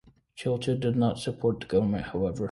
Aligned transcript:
Churchill 0.35 0.77
did 0.79 0.95
not 0.95 1.19
support 1.19 1.59
the 1.59 1.67
government, 1.67 2.05
however. 2.05 2.39